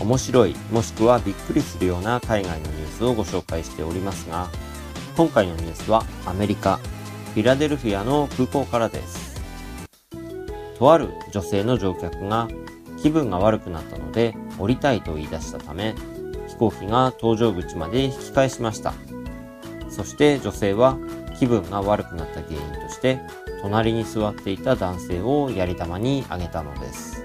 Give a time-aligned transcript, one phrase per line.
[0.00, 4.48] 面白いもしくはびっくりするような海外のニュースをご紹介しておりますが
[5.16, 6.78] 今回のニュースはアメリカ
[7.34, 9.40] フィラデルフィアの空港からです。
[10.78, 12.48] とある女性の乗客が
[13.00, 15.94] 気分が悪くなったので降りたいと言い出したため
[16.48, 18.92] 飛行機が搭乗口まで引き返しました。
[19.88, 20.98] そして女性は
[21.38, 23.20] 気分が悪くなった原因として
[23.60, 27.24] 隣に座っていた男性をやり玉にあげたのです。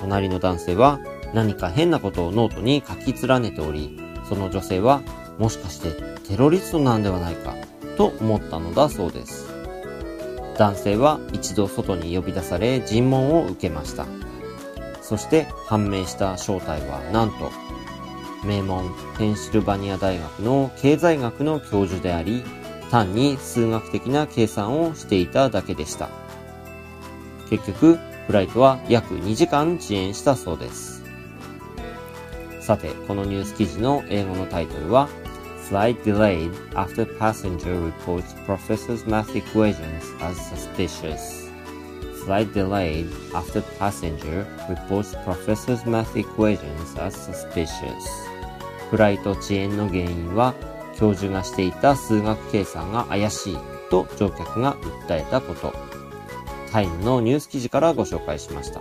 [0.00, 1.00] 隣の男性は
[1.34, 3.98] 何か変なことをノートに書き連ねており
[4.28, 5.02] その女性は
[5.38, 5.92] もしかして
[6.28, 7.54] テロリストなんではないか
[7.96, 9.46] と思ったのだそうです。
[10.58, 14.06] 男性は一度外に呼び出され尋問を受けました。
[15.02, 17.52] そして判明した正体はなんと
[18.44, 22.42] 名門ペンシルバニア大学の経済学の教授であり
[22.90, 26.08] 単に数学的な計算をしていただけでした。
[27.50, 31.05] 結局フライトは約2時間遅延したそうです。
[32.66, 35.08] さてこのニュース記事の英語のタイトルは
[35.70, 41.48] Flight delayed after passenger reports professor's math equations as suspicious.
[42.24, 48.02] Flight delayed after passenger reports professor's math equations as suspicious.
[48.90, 50.52] フライト遅延の原因は
[50.96, 53.58] 教授がしていた数学計算が怪しい
[53.90, 54.74] と乗客が
[55.08, 55.72] 訴えたこと。
[56.72, 58.80] タイムのニュース記事からご紹介しました。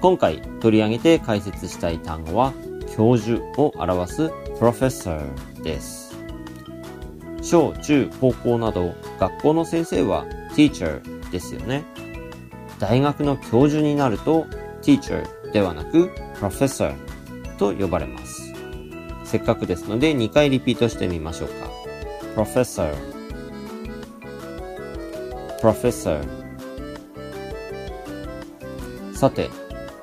[0.00, 2.54] 今回取り上げて解説したい単語は
[2.96, 4.22] 教授を表す
[4.58, 5.22] professor
[5.62, 6.16] です。
[7.42, 11.84] 小中高校など学校の先生は teacher ですよね。
[12.78, 14.46] 大学の教授になると
[14.82, 16.10] teacher ではなく
[16.40, 16.94] professor
[17.58, 18.54] と呼ばれます。
[19.24, 21.70] せっかくですので2回リピートしてみましょうか。
[22.36, 22.94] professor
[25.60, 26.40] professor
[29.12, 29.50] さて、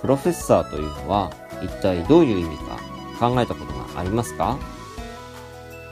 [0.02, 1.32] プロフェッサーというのは
[1.64, 2.80] 一体どういう意味か
[3.20, 4.58] 考えたことがありますか？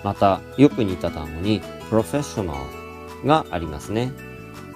[0.03, 4.11] また、よく似た単語にプロフェッショナルがありますね。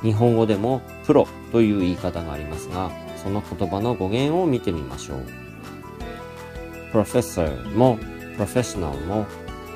[0.02, 2.90] 日本語でもプロという言い方がありますが、
[3.22, 5.26] その言葉の語源を見てみましょう。
[6.92, 9.28] プロフェッサーもプロフェッショナルも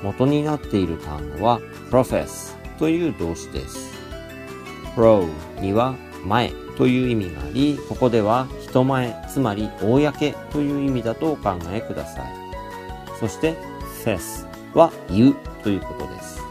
[0.01, 1.59] 元になっている単語は
[1.91, 3.93] profess という動詞です。
[4.95, 5.29] pro
[5.61, 5.93] には
[6.25, 12.25] 前という意味があり、ここでは人前、つまり公という意味だとお考えください。
[13.19, 13.55] そして
[14.03, 16.41] fess は言うということです。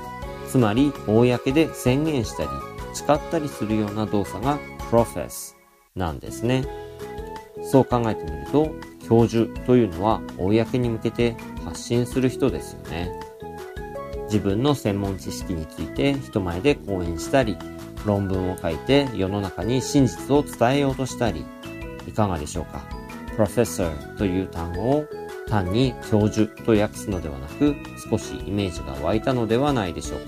[0.47, 2.49] つまり、公で宣言したり、
[2.95, 5.57] 誓ったりするような動作が profess
[5.97, 6.65] なんですね。
[7.65, 8.71] そう考えてみると、
[9.09, 11.35] 教授というのは公に向けて
[11.65, 13.11] 発信する人ですよね。
[14.27, 17.59] 自分の専門知識について人前で講演したり、
[18.07, 21.45] 論文を書いて世の中に真実を伝えようとしたり、
[22.07, 22.83] いかがでしょうか
[23.37, 25.05] ?professor という単語を
[25.49, 27.75] 単に教授と訳すのではなく、
[28.11, 30.27] 少しイメージが湧いたのではないでしょうか？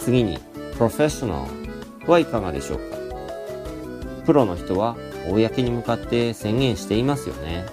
[0.00, 0.38] 次に、
[0.78, 1.46] professional
[2.06, 2.96] はいかがでしょうか？
[4.26, 4.96] プロの人は
[5.30, 7.66] 公に向かって宣言していますよね。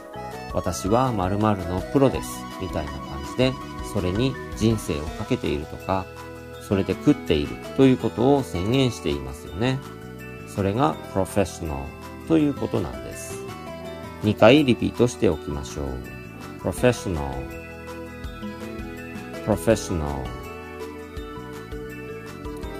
[0.53, 2.29] 私は〇〇のプロです。
[2.61, 3.53] みたいな感じで、
[3.93, 6.05] それに人生をかけているとか、
[6.61, 9.79] それで食っているということを宣言していますよね。
[10.47, 11.83] それが professional
[12.31, 13.37] ということなんです。
[14.23, 15.85] 2回リピートしておきましょう。
[16.61, 17.29] professional
[19.45, 20.23] professional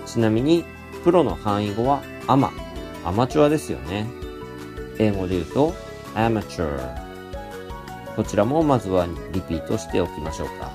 [0.06, 0.64] ちなみに、
[1.04, 2.54] プロの範囲語はアマ、
[3.04, 4.08] アマチュアですよね。
[5.00, 5.74] 英語で言うと
[6.16, 6.80] amateur
[8.16, 10.72] こちらもまずはリピートしておきましょうか。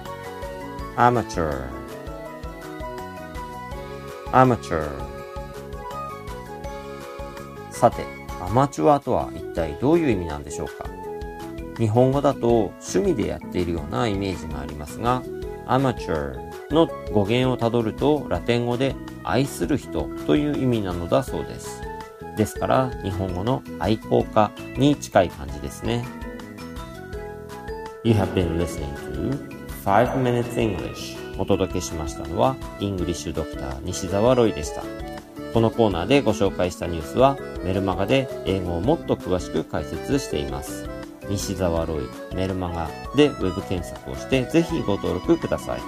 [0.98, 1.66] amateur
[4.32, 4.86] amateur
[7.70, 10.88] さて、アマチュアとは一体どういう意味なんでしょうか？
[11.78, 15.22] 日本語だと趣味でやっているようなイメージがありますが、
[15.66, 16.38] アマチュ
[16.70, 18.94] アの語源をたどるとラテン語で
[19.24, 21.82] 愛する人という意味なのだそうです。
[22.36, 26.04] ですから日本語の愛好家に近い感じですね。
[28.04, 35.05] You have been listening to 5 Minutes English お届けしましたのはイングリッシュドクター西澤ロイでした。
[35.56, 40.86] このコーナーでご紹介したニュースはメルマガで英語をもっと詳しく解説しています。
[41.30, 45.80] 西澤ロイメルマガでウェブ検索をしてぜひご登録ください。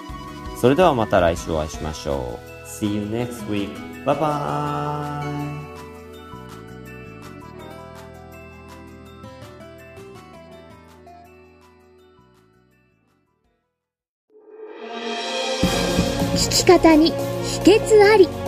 [0.58, 2.66] それではまた来週お会いしましょう。
[2.66, 3.68] See you next week.
[4.06, 5.22] Bye bye!
[16.36, 18.47] 聞き方に秘訣あり